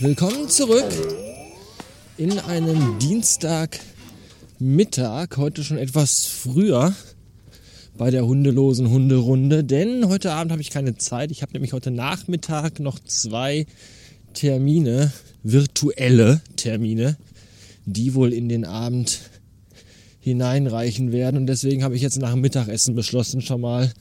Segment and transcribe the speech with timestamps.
[0.00, 0.86] willkommen zurück
[2.18, 6.94] in einem Dienstagmittag, heute schon etwas früher
[7.96, 11.32] bei der hundelosen Hunderunde, denn heute Abend habe ich keine Zeit.
[11.32, 13.66] Ich habe nämlich heute Nachmittag noch zwei
[14.34, 17.16] Termine, virtuelle Termine,
[17.84, 19.18] die wohl in den Abend
[20.20, 21.38] hineinreichen werden.
[21.38, 23.92] Und deswegen habe ich jetzt nach dem Mittagessen beschlossen, schon mal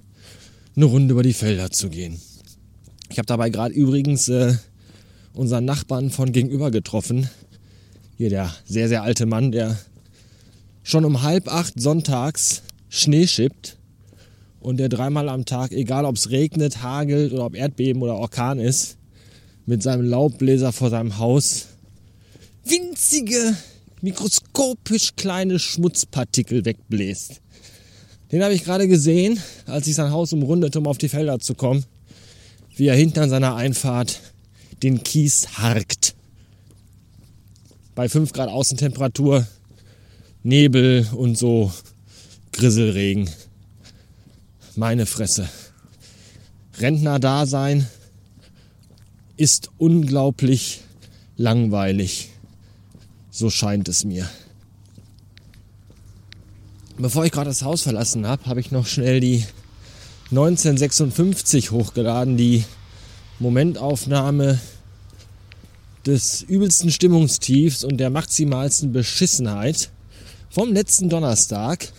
[0.75, 2.21] eine Runde über die Felder zu gehen.
[3.09, 4.53] Ich habe dabei gerade übrigens äh,
[5.37, 7.29] unseren Nachbarn von gegenüber getroffen.
[8.17, 9.77] Hier der sehr, sehr alte Mann, der
[10.83, 13.77] schon um halb acht sonntags Schnee schippt
[14.59, 18.59] und der dreimal am Tag, egal ob es regnet, hagelt oder ob Erdbeben oder Orkan
[18.59, 18.97] ist,
[19.65, 21.67] mit seinem Laubbläser vor seinem Haus
[22.63, 23.55] winzige,
[24.01, 27.41] mikroskopisch kleine Schmutzpartikel wegbläst.
[28.31, 31.55] Den habe ich gerade gesehen, als ich sein Haus umrundete, um auf die Felder zu
[31.55, 31.85] kommen,
[32.75, 34.19] wie er hinten an seiner Einfahrt
[34.83, 36.15] den Kies harkt.
[37.95, 39.47] Bei 5 Grad Außentemperatur,
[40.43, 41.71] Nebel und so
[42.51, 43.29] Grisselregen.
[44.75, 45.49] Meine Fresse.
[46.79, 47.87] Rentner-Dasein
[49.35, 50.81] ist unglaublich
[51.35, 52.29] langweilig.
[53.31, 54.29] So scheint es mir.
[56.97, 59.45] Bevor ich gerade das Haus verlassen habe, habe ich noch schnell die
[60.31, 62.65] 1956 hochgeladen, die
[63.39, 64.59] Momentaufnahme
[66.05, 69.89] des übelsten Stimmungstiefs und der maximalsten Beschissenheit
[70.49, 71.89] vom letzten Donnerstag.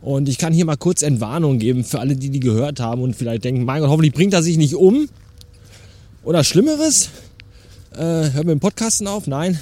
[0.00, 3.16] Und ich kann hier mal kurz Entwarnung geben für alle, die die gehört haben und
[3.16, 5.08] vielleicht denken, mein Gott, hoffentlich bringt er sich nicht um.
[6.22, 7.10] Oder Schlimmeres.
[7.92, 9.26] Äh, hören wir den Podcasten auf?
[9.26, 9.58] Nein,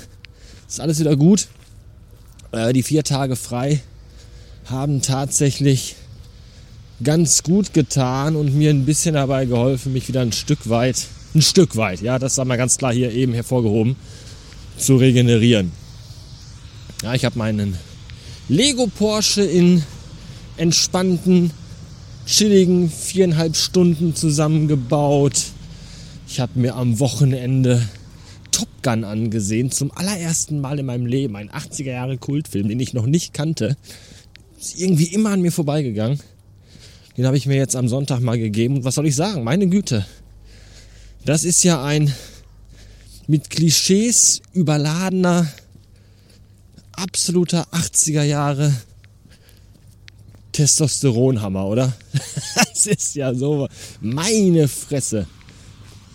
[0.69, 1.49] ist alles wieder gut.
[2.53, 3.81] Äh, die vier Tage frei
[4.67, 5.97] haben tatsächlich
[7.05, 11.43] ganz gut getan und mir ein bisschen dabei geholfen, mich wieder ein Stück weit, ein
[11.43, 13.97] Stück weit, ja, das haben wir ganz klar hier eben hervorgehoben,
[14.77, 15.71] zu regenerieren.
[17.03, 17.77] Ja, ich habe meinen
[18.49, 19.83] Lego Porsche in
[20.57, 21.51] entspannten,
[22.27, 25.43] chilligen viereinhalb Stunden zusammengebaut.
[26.27, 27.87] Ich habe mir am Wochenende
[28.51, 31.37] Top Gun angesehen, zum allerersten Mal in meinem Leben.
[31.37, 33.77] Ein 80er Jahre Kultfilm, den ich noch nicht kannte.
[34.59, 36.21] Ist irgendwie immer an mir vorbeigegangen.
[37.17, 38.77] Den habe ich mir jetzt am Sonntag mal gegeben.
[38.77, 39.45] Und was soll ich sagen?
[39.45, 40.05] Meine Güte.
[41.25, 42.13] Das ist ja ein
[43.27, 45.47] mit Klischees überladener,
[46.93, 48.75] absoluter 80er Jahre
[50.53, 51.93] Testosteronhammer, oder?
[52.55, 53.69] das ist ja so.
[54.01, 55.27] Meine Fresse.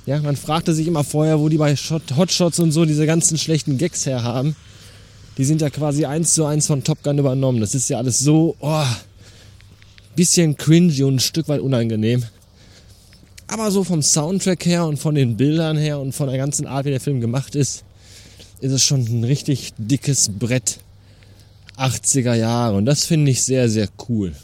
[0.05, 3.77] Ja, man fragte sich immer vorher, wo die bei Hotshots und so diese ganzen schlechten
[3.77, 4.55] Gags herhaben.
[5.37, 7.59] Die sind ja quasi eins zu eins von Top Gun übernommen.
[7.59, 8.85] Das ist ja alles so, oh,
[10.19, 12.25] bisschen cringy und ein Stück weit unangenehm.
[13.47, 16.85] Aber so vom Soundtrack her und von den Bildern her und von der ganzen Art,
[16.85, 17.85] wie der Film gemacht ist,
[18.59, 20.79] ist es schon ein richtig dickes Brett
[21.77, 22.75] 80er Jahre.
[22.75, 24.35] Und das finde ich sehr, sehr cool.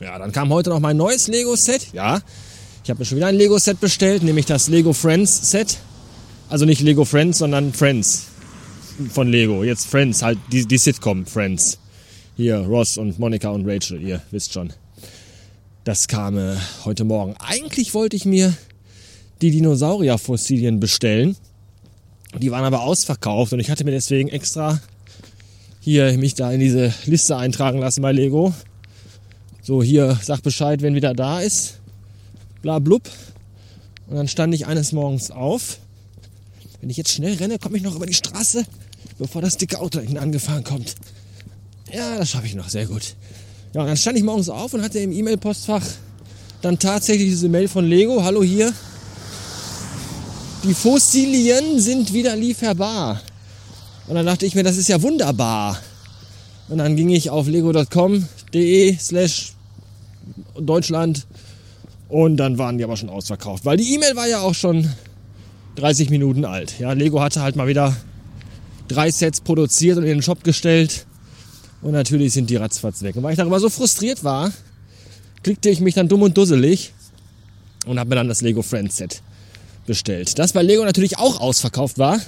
[0.00, 1.88] Ja, dann kam heute noch mein neues Lego-Set.
[1.92, 2.22] Ja,
[2.82, 5.76] ich habe mir schon wieder ein Lego-Set bestellt, nämlich das Lego Friends Set.
[6.48, 8.22] Also nicht Lego Friends, sondern Friends
[9.12, 9.64] von Lego.
[9.64, 11.78] Jetzt Friends, halt die, die Sitcom Friends.
[12.34, 14.72] Hier Ross und Monica und Rachel, ihr wisst schon.
[15.84, 16.56] Das kam äh,
[16.86, 17.34] heute Morgen.
[17.38, 18.54] Eigentlich wollte ich mir
[19.42, 21.36] die Dinosaurierfossilien bestellen.
[22.38, 24.80] Die waren aber ausverkauft und ich hatte mir deswegen extra
[25.80, 28.54] hier mich da in diese Liste eintragen lassen bei Lego.
[29.60, 31.80] So, hier, sag Bescheid, wenn wieder da ist.
[32.62, 33.10] Bla blub.
[34.08, 35.80] Und dann stand ich eines Morgens auf.
[36.80, 38.64] Wenn ich jetzt schnell renne, komme ich noch über die Straße,
[39.18, 40.94] bevor das dicke Auto hinten angefahren kommt.
[41.92, 43.14] Ja, das schaffe ich noch, sehr gut.
[43.74, 45.82] Ja, dann stand ich morgens auf und hatte im E-Mail-Postfach
[46.62, 48.22] dann tatsächlich diese Mail von Lego.
[48.24, 48.72] Hallo hier.
[50.64, 53.20] Die Fossilien sind wieder lieferbar.
[54.06, 55.78] Und dann dachte ich mir, das ist ja wunderbar.
[56.68, 59.52] Und dann ging ich auf lego.com.de slash
[60.58, 61.26] Deutschland
[62.08, 63.66] und dann waren die aber schon ausverkauft.
[63.66, 64.88] Weil die E-Mail war ja auch schon
[65.76, 66.78] 30 Minuten alt.
[66.78, 67.94] Ja, Lego hatte halt mal wieder
[68.88, 71.06] drei Sets produziert und in den Shop gestellt.
[71.82, 73.16] Und natürlich sind die ratzfatz weg.
[73.16, 74.52] Und weil ich darüber so frustriert war,
[75.42, 76.92] klickte ich mich dann dumm und dusselig
[77.86, 79.20] und habe mir dann das Lego Friends Set
[79.86, 80.38] bestellt.
[80.38, 82.20] Das bei Lego natürlich auch ausverkauft war.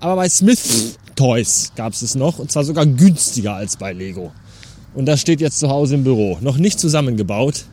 [0.00, 2.38] Aber bei Smith Toys gab es es noch.
[2.38, 4.32] Und zwar sogar günstiger als bei Lego.
[4.94, 6.38] Und das steht jetzt zu Hause im Büro.
[6.40, 7.66] Noch nicht zusammengebaut,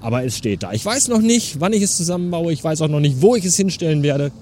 [0.00, 0.72] aber es steht da.
[0.72, 2.52] Ich weiß noch nicht, wann ich es zusammenbaue.
[2.52, 4.32] Ich weiß auch noch nicht, wo ich es hinstellen werde.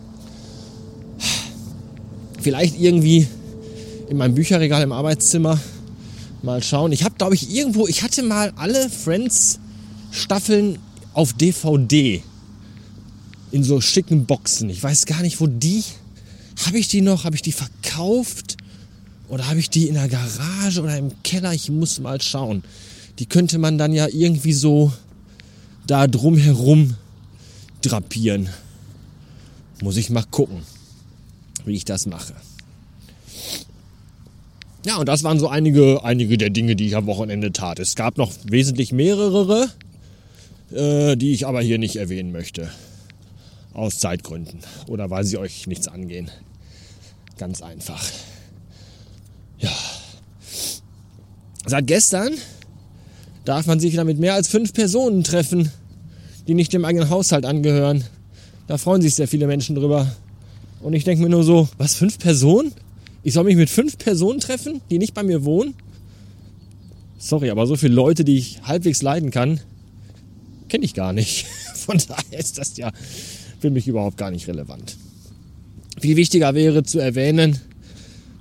[2.41, 3.29] Vielleicht irgendwie
[4.09, 5.61] in meinem Bücherregal im Arbeitszimmer
[6.43, 6.93] Mal schauen.
[6.93, 10.79] Ich habe, glaube ich, irgendwo, ich hatte mal alle Friends-Staffeln
[11.13, 12.23] auf DVD
[13.51, 14.71] in so schicken Boxen.
[14.71, 15.83] Ich weiß gar nicht, wo die
[16.67, 17.25] habe ich die noch?
[17.25, 18.57] Habe ich die verkauft?
[19.29, 21.53] Oder habe ich die in der Garage oder im Keller?
[21.53, 22.63] Ich muss mal schauen.
[23.19, 24.93] Die könnte man dann ja irgendwie so
[25.87, 26.97] da drumherum
[27.83, 28.49] drapieren.
[29.83, 30.63] Muss ich mal gucken,
[31.65, 32.35] wie ich das mache.
[34.87, 37.79] Ja, und das waren so einige, einige der Dinge, die ich am Wochenende tat.
[37.79, 39.69] Es gab noch wesentlich mehrere,
[40.73, 42.71] äh, die ich aber hier nicht erwähnen möchte.
[43.75, 44.61] Aus Zeitgründen.
[44.89, 46.31] Oder weil sie euch nichts angehen.
[47.37, 48.03] Ganz einfach.
[49.59, 49.71] Ja.
[51.67, 52.33] Seit gestern
[53.45, 55.71] darf man sich wieder mit mehr als fünf Personen treffen,
[56.49, 58.05] die nicht dem eigenen Haushalt angehören.
[58.67, 60.11] Da freuen sich sehr viele Menschen drüber.
[60.81, 62.73] Und ich denke mir nur so, was, fünf Personen?
[63.23, 65.75] Ich soll mich mit fünf Personen treffen, die nicht bei mir wohnen?
[67.19, 69.61] Sorry, aber so viele Leute, die ich halbwegs leiden kann,
[70.69, 71.47] kenne ich gar nicht.
[71.75, 72.93] Von daher ist das ja
[73.61, 74.97] für mich überhaupt gar nicht relevant.
[76.01, 77.61] Viel wichtiger wäre zu erwähnen,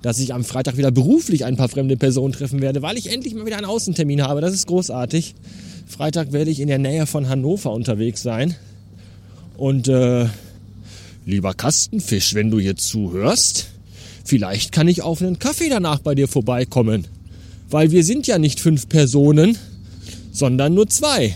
[0.02, 3.36] dass ich am Freitag wieder beruflich ein paar fremde Personen treffen werde, weil ich endlich
[3.36, 4.40] mal wieder einen Außentermin habe.
[4.40, 5.36] Das ist großartig.
[5.88, 8.56] Freitag werde ich in der Nähe von Hannover unterwegs sein.
[9.58, 10.28] Und äh,
[11.26, 13.72] lieber Kastenfisch, wenn du hier zuhörst,
[14.30, 17.08] vielleicht kann ich auf einen Kaffee danach bei dir vorbeikommen.
[17.70, 19.58] Weil wir sind ja nicht fünf Personen,
[20.32, 21.36] sondern nur zwei.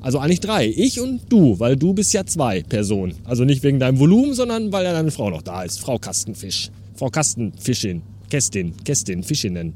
[0.00, 0.66] Also eigentlich drei.
[0.66, 3.14] Ich und du, weil du bist ja zwei Personen.
[3.24, 5.80] Also nicht wegen deinem Volumen, sondern weil ja deine Frau noch da ist.
[5.80, 6.70] Frau Kastenfisch.
[6.94, 8.02] Frau Kastenfischin.
[8.30, 8.74] Kästin.
[8.84, 9.22] Kästin.
[9.22, 9.72] Fischinnen.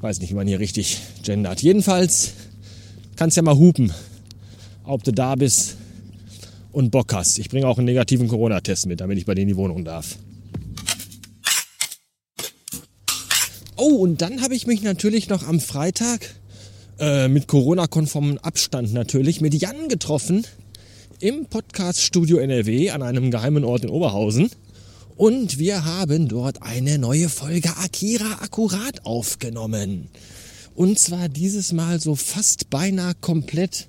[0.00, 1.62] Weiß nicht, wie man hier richtig gendert.
[1.62, 2.32] Jedenfalls
[3.16, 3.92] kannst ja mal hupen,
[4.84, 5.76] ob du da bist
[6.72, 7.38] und Bock hast.
[7.38, 10.16] Ich bringe auch einen negativen Corona-Test mit, damit ich bei dir in die Wohnung darf.
[13.84, 16.36] Oh, und dann habe ich mich natürlich noch am Freitag
[17.00, 20.46] äh, mit Corona-konformen Abstand natürlich mit Jan getroffen
[21.18, 24.50] im Podcast-Studio NRW an einem geheimen Ort in Oberhausen.
[25.16, 30.06] Und wir haben dort eine neue Folge Akira Akkurat aufgenommen.
[30.76, 33.88] Und zwar dieses Mal so fast beinahe komplett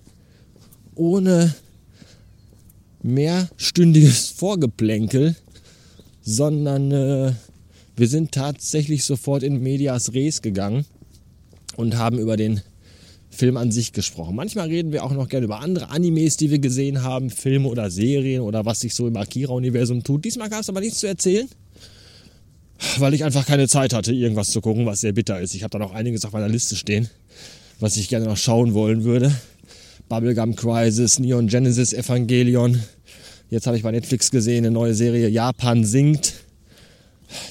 [0.95, 1.53] ohne
[3.03, 5.35] mehrstündiges Vorgeplänkel,
[6.23, 7.33] sondern äh,
[7.95, 10.85] wir sind tatsächlich sofort in Medias Res gegangen
[11.75, 12.61] und haben über den
[13.29, 14.35] Film an sich gesprochen.
[14.35, 17.89] Manchmal reden wir auch noch gerne über andere Animes, die wir gesehen haben, Filme oder
[17.89, 20.23] Serien oder was sich so im Akira-Universum tut.
[20.25, 21.47] Diesmal gab es aber nichts zu erzählen,
[22.97, 25.55] weil ich einfach keine Zeit hatte, irgendwas zu gucken, was sehr bitter ist.
[25.55, 27.09] Ich habe da noch einiges auf meiner Liste stehen,
[27.79, 29.33] was ich gerne noch schauen wollen würde.
[30.09, 32.81] Bubblegum Crisis, Neon Genesis Evangelion.
[33.49, 36.32] Jetzt habe ich bei Netflix gesehen, eine neue Serie Japan singt.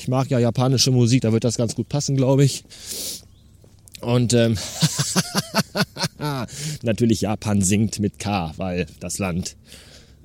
[0.00, 2.64] Ich mag ja japanische Musik, da wird das ganz gut passen, glaube ich.
[4.00, 4.58] Und ähm,
[6.82, 9.56] natürlich Japan singt mit K, weil das Land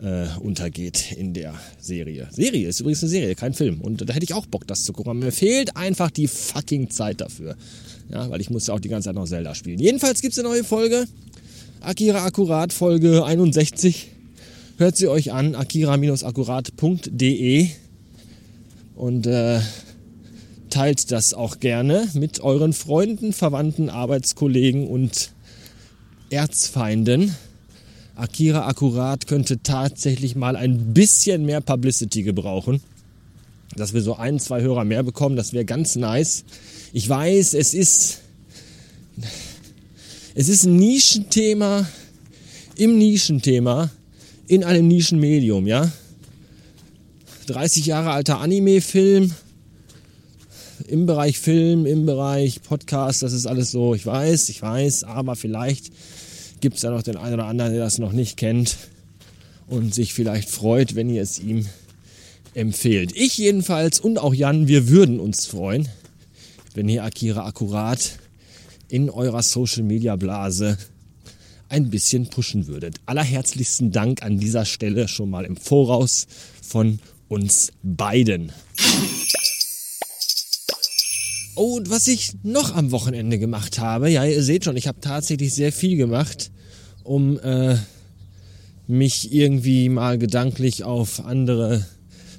[0.01, 2.27] äh, untergeht in der Serie.
[2.31, 3.81] Serie ist übrigens eine Serie, kein Film.
[3.81, 5.11] Und da hätte ich auch Bock, das zu gucken.
[5.11, 7.55] Aber mir fehlt einfach die fucking Zeit dafür.
[8.09, 9.79] Ja, weil ich muss ja auch die ganze Zeit noch Zelda spielen.
[9.79, 11.05] Jedenfalls gibt es eine neue Folge.
[11.81, 14.07] Akira Akkurat, Folge 61.
[14.77, 17.67] Hört sie euch an, akira-akkurat.de.
[18.97, 19.61] Und äh,
[20.71, 25.31] teilt das auch gerne mit euren Freunden, Verwandten, Arbeitskollegen und
[26.31, 27.35] Erzfeinden.
[28.15, 32.81] Akira Akkurat könnte tatsächlich mal ein bisschen mehr Publicity gebrauchen.
[33.75, 36.43] Dass wir so ein, zwei Hörer mehr bekommen, das wäre ganz nice.
[36.91, 38.21] Ich weiß, es ist,
[40.33, 41.87] es ist ein Nischenthema
[42.75, 43.91] im Nischenthema
[44.47, 45.91] in einem Nischenmedium, ja.
[47.47, 49.33] 30 Jahre alter Anime-Film,
[50.87, 55.37] im Bereich Film, im Bereich Podcast, das ist alles so, ich weiß, ich weiß, aber
[55.37, 55.91] vielleicht
[56.59, 58.75] gibt es ja noch den einen oder anderen, der das noch nicht kennt
[59.67, 61.65] und sich vielleicht freut, wenn ihr es ihm
[62.53, 63.13] empfehlt.
[63.15, 65.87] Ich jedenfalls und auch Jan, wir würden uns freuen,
[66.75, 68.19] wenn ihr Akira akkurat
[68.89, 70.77] in eurer Social Media Blase
[71.69, 72.95] ein bisschen pushen würdet.
[73.05, 76.27] Allerherzlichsten Dank an dieser Stelle schon mal im Voraus
[76.61, 78.51] von uns beiden.
[81.55, 85.01] Oh, und was ich noch am Wochenende gemacht habe, ja, ihr seht schon, ich habe
[85.01, 86.51] tatsächlich sehr viel gemacht,
[87.03, 87.77] um äh,
[88.85, 91.83] mich irgendwie mal gedanklich auf andere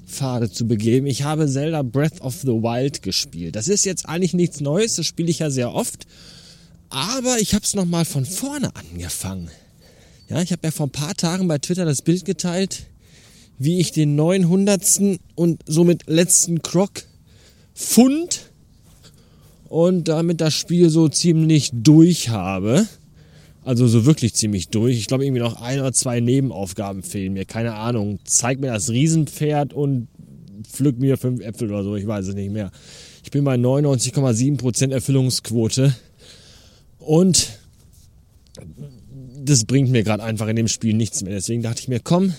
[0.06, 1.06] Pfade zu begeben.
[1.06, 3.56] Ich habe Zelda Breath of the Wild gespielt.
[3.56, 6.06] Das ist jetzt eigentlich nichts Neues, das spiele ich ja sehr oft,
[6.88, 9.50] aber ich habe es nochmal von vorne angefangen.
[10.28, 12.84] Ja, ich habe ja vor ein paar Tagen bei Twitter das Bild geteilt,
[13.58, 15.18] wie ich den 900.
[15.34, 17.04] und somit letzten Croc
[17.74, 18.50] Pfund
[19.68, 22.86] und damit das Spiel so ziemlich durch habe.
[23.64, 24.96] Also so wirklich ziemlich durch.
[24.96, 27.44] Ich glaube irgendwie noch ein oder zwei Nebenaufgaben fehlen mir.
[27.44, 28.18] Keine Ahnung.
[28.24, 30.08] Zeig mir das Riesenpferd und
[30.62, 32.70] pflück mir fünf Äpfel oder so, ich weiß es nicht mehr.
[33.22, 35.94] Ich bin bei 99,7% Erfüllungsquote
[36.98, 37.58] und
[39.44, 41.34] das bringt mir gerade einfach in dem Spiel nichts mehr.
[41.34, 42.34] Deswegen dachte ich mir, komm,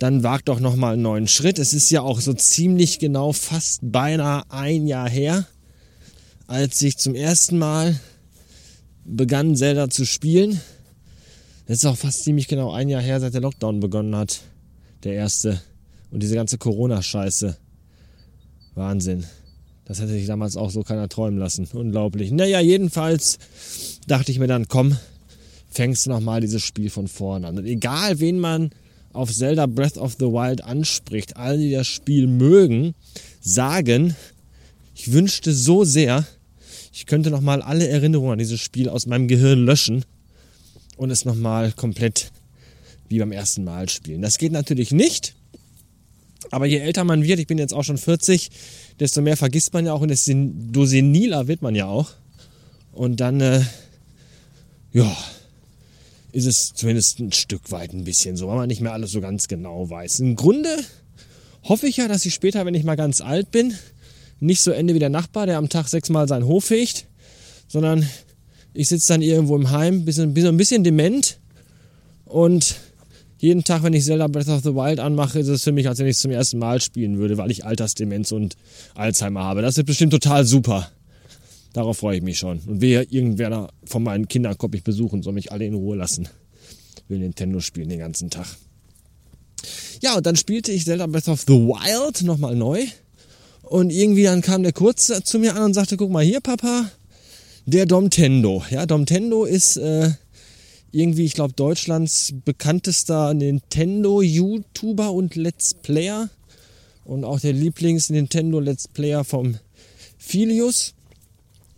[0.00, 1.58] dann wag doch nochmal einen neuen Schritt.
[1.58, 5.46] Es ist ja auch so ziemlich genau fast beinahe ein Jahr her,
[6.46, 8.00] als ich zum ersten Mal
[9.04, 10.58] begann, Zelda zu spielen.
[11.66, 14.40] Es ist auch fast ziemlich genau ein Jahr her, seit der Lockdown begonnen hat.
[15.04, 15.60] Der erste.
[16.10, 17.58] Und diese ganze Corona-Scheiße.
[18.74, 19.26] Wahnsinn.
[19.84, 21.68] Das hätte sich damals auch so keiner träumen lassen.
[21.74, 22.32] Unglaublich.
[22.32, 23.38] Naja, jedenfalls
[24.06, 24.96] dachte ich mir dann, komm,
[25.68, 27.58] fängst du nochmal dieses Spiel von vorne an.
[27.58, 28.70] Und egal, wen man
[29.12, 32.94] auf Zelda Breath of the Wild anspricht, alle, die das Spiel mögen,
[33.40, 34.14] sagen,
[34.94, 36.26] ich wünschte so sehr,
[36.92, 40.04] ich könnte nochmal alle Erinnerungen an dieses Spiel aus meinem Gehirn löschen
[40.96, 42.30] und es nochmal komplett
[43.08, 44.22] wie beim ersten Mal spielen.
[44.22, 45.34] Das geht natürlich nicht,
[46.50, 48.50] aber je älter man wird, ich bin jetzt auch schon 40,
[48.98, 52.10] desto mehr vergisst man ja auch und desto seniler wird man ja auch.
[52.92, 53.62] Und dann, äh,
[54.92, 55.16] ja,
[56.32, 59.20] ist es zumindest ein Stück weit ein bisschen so, weil man nicht mehr alles so
[59.20, 60.20] ganz genau weiß.
[60.20, 60.68] Im Grunde
[61.64, 63.74] hoffe ich ja, dass ich später, wenn ich mal ganz alt bin,
[64.38, 67.06] nicht so ende wie der Nachbar, der am Tag sechsmal seinen Hof fegt,
[67.68, 68.08] sondern
[68.72, 71.38] ich sitze dann irgendwo im Heim, bin, so ein bisschen dement
[72.24, 72.76] und
[73.38, 75.98] jeden Tag, wenn ich Zelda Breath of the Wild anmache, ist es für mich, als
[75.98, 78.56] wenn ich es zum ersten Mal spielen würde, weil ich Altersdemenz und
[78.94, 79.62] Alzheimer habe.
[79.62, 80.90] Das wird bestimmt total super.
[81.72, 82.58] Darauf freue ich mich schon.
[82.60, 86.28] Und wer irgendwer von meinen Kindern kommt mich besuchen, soll mich alle in Ruhe lassen.
[87.08, 88.46] Will Nintendo spielen den ganzen Tag.
[90.00, 92.86] Ja, und dann spielte ich Zelda Breath of the Wild nochmal neu.
[93.62, 96.90] Und irgendwie dann kam der kurz zu mir an und sagte, guck mal hier, Papa,
[97.66, 98.64] der Domtendo.
[98.70, 100.10] Ja, Domtendo ist äh,
[100.90, 106.30] irgendwie, ich glaube, Deutschlands bekanntester Nintendo-YouTuber und Let's Player.
[107.04, 109.56] Und auch der Lieblings-Nintendo-Let's Player vom
[110.18, 110.94] Filius.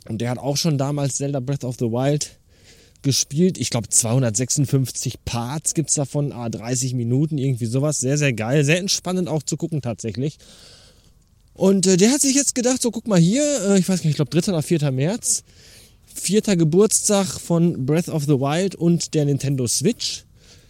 [0.08, 2.38] Und der hat auch schon damals Zelda Breath of the Wild
[3.02, 3.58] gespielt.
[3.58, 7.98] Ich glaube 256 Parts gibt es davon, ah, 30 Minuten, irgendwie sowas.
[7.98, 8.64] Sehr, sehr geil.
[8.64, 10.38] Sehr entspannend auch zu gucken tatsächlich.
[11.54, 14.06] Und äh, der hat sich jetzt gedacht, so guck mal hier, äh, ich weiß gar
[14.06, 14.52] nicht, ich glaube 3.
[14.52, 14.90] oder 4.
[14.90, 15.42] März,
[16.14, 20.24] vierter Geburtstag von Breath of the Wild und der Nintendo Switch.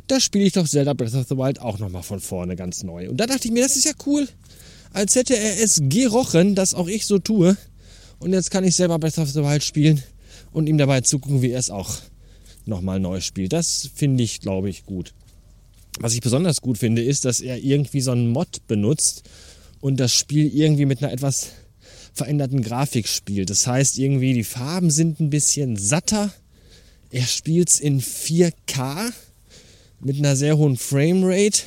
[0.09, 3.09] Da spiele ich doch Zelda Breath of the Wild auch nochmal von vorne ganz neu.
[3.09, 4.27] Und da dachte ich mir, das ist ja cool.
[4.93, 7.57] Als hätte er es gerochen, dass auch ich so tue.
[8.23, 10.01] Und jetzt kann ich selber Breath of the Wild spielen
[10.53, 11.97] und ihm dabei zugucken, wie er es auch
[12.67, 13.53] nochmal neu spielt.
[13.53, 15.13] Das finde ich, glaube ich, gut.
[15.99, 19.29] Was ich besonders gut finde, ist, dass er irgendwie so einen Mod benutzt
[19.81, 21.49] und das Spiel irgendwie mit einer etwas
[22.15, 23.51] veränderten Grafik spielt.
[23.51, 26.33] Das heißt, irgendwie die Farben sind ein bisschen satter.
[27.11, 29.13] Er spielt es in 4K
[29.99, 31.63] mit einer sehr hohen Framerate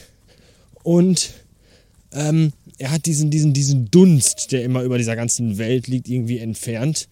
[0.83, 1.31] und
[2.13, 6.39] ähm, er hat diesen, diesen, diesen Dunst, der immer über dieser ganzen Welt liegt, irgendwie
[6.39, 7.07] entfernt.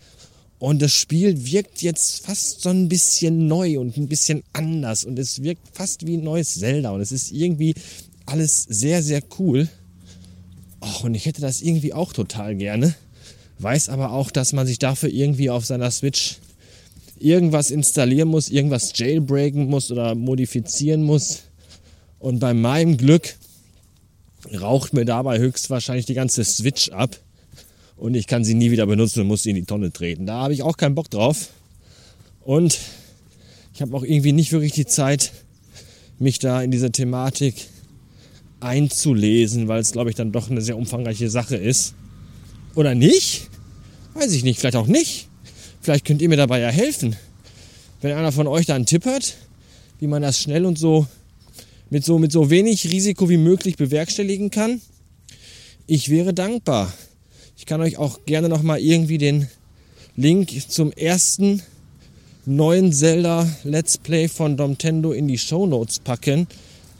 [0.59, 5.03] Und das Spiel wirkt jetzt fast so ein bisschen neu und ein bisschen anders.
[5.03, 6.91] Und es wirkt fast wie ein neues Zelda.
[6.91, 7.75] Und es ist irgendwie
[8.25, 9.67] alles sehr, sehr cool.
[10.81, 12.95] Och, und ich hätte das irgendwie auch total gerne.
[13.59, 16.37] Weiß aber auch, dass man sich dafür irgendwie auf seiner Switch
[17.19, 21.43] irgendwas installieren muss, irgendwas jailbreaken muss oder modifizieren muss.
[22.19, 23.35] Und bei meinem Glück
[24.51, 27.17] raucht mir dabei höchstwahrscheinlich die ganze Switch ab
[27.95, 30.25] und ich kann sie nie wieder benutzen und muss sie in die Tonne treten.
[30.25, 31.49] Da habe ich auch keinen Bock drauf.
[32.41, 32.79] Und
[33.73, 35.31] ich habe auch irgendwie nicht wirklich die Zeit,
[36.19, 37.55] mich da in diese Thematik
[38.59, 41.95] einzulesen, weil es, glaube ich, dann doch eine sehr umfangreiche Sache ist.
[42.75, 43.49] Oder nicht?
[44.13, 45.27] Weiß ich nicht, vielleicht auch nicht.
[45.81, 47.15] Vielleicht könnt ihr mir dabei ja helfen.
[48.01, 49.35] Wenn einer von euch da einen Tipp hat,
[49.99, 51.07] wie man das schnell und so
[51.89, 54.81] mit so, mit so wenig Risiko wie möglich bewerkstelligen kann,
[55.85, 56.93] ich wäre dankbar.
[57.57, 59.47] Ich kann euch auch gerne nochmal irgendwie den
[60.15, 61.61] Link zum ersten
[62.45, 66.47] neuen Zelda Let's Play von Domtendo in die Show Notes packen,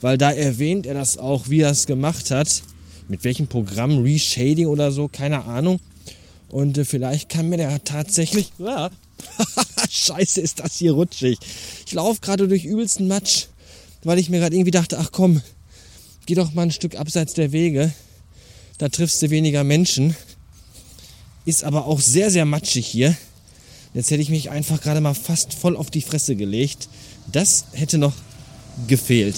[0.00, 2.62] weil da erwähnt er das auch, wie er es gemacht hat.
[3.08, 5.80] Mit welchem Programm, Reshading oder so, keine Ahnung.
[6.48, 8.52] Und äh, vielleicht kann mir der tatsächlich.
[9.90, 11.38] Scheiße, ist das hier rutschig.
[11.86, 13.46] Ich laufe gerade durch übelsten Matsch
[14.04, 15.42] weil ich mir gerade irgendwie dachte, ach komm,
[16.26, 17.92] geh doch mal ein Stück abseits der Wege,
[18.78, 20.16] da triffst du weniger Menschen.
[21.46, 23.16] Ist aber auch sehr, sehr matschig hier.
[23.92, 26.88] Jetzt hätte ich mich einfach gerade mal fast voll auf die Fresse gelegt.
[27.30, 28.14] Das hätte noch
[28.88, 29.36] gefehlt.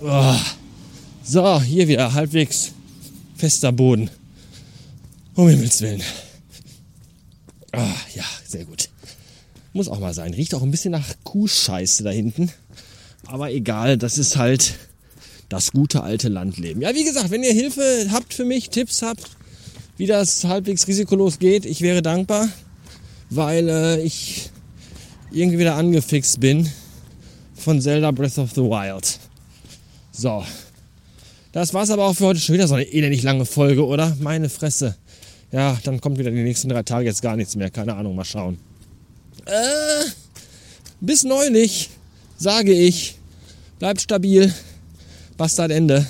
[0.00, 0.36] Oh.
[1.24, 2.72] So, hier wieder halbwegs
[3.36, 4.10] fester Boden.
[5.34, 6.02] Um Himmels Willen.
[7.72, 8.88] Ah, ja, sehr gut.
[9.72, 10.34] Muss auch mal sein.
[10.34, 12.50] Riecht auch ein bisschen nach Kuhscheiße da hinten.
[13.26, 14.74] Aber egal, das ist halt
[15.48, 16.82] das gute alte Landleben.
[16.82, 19.30] Ja, wie gesagt, wenn ihr Hilfe habt für mich, Tipps habt,
[19.96, 22.48] wie das halbwegs risikolos geht, ich wäre dankbar,
[23.30, 24.50] weil äh, ich
[25.30, 26.68] irgendwie wieder angefixt bin
[27.54, 29.18] von Zelda Breath of the Wild.
[30.10, 30.44] So.
[31.52, 32.40] Das war's aber auch für heute.
[32.40, 34.16] Schon wieder so eine elendig lange Folge, oder?
[34.20, 34.96] Meine Fresse.
[35.50, 37.70] Ja, dann kommt wieder die nächsten drei Tage jetzt gar nichts mehr.
[37.70, 38.58] Keine Ahnung, mal schauen.
[39.46, 40.04] Äh,
[41.00, 41.90] bis neulich,
[42.38, 43.18] sage ich.
[43.78, 44.52] Bleibt stabil.
[45.36, 46.06] Bastard Ende.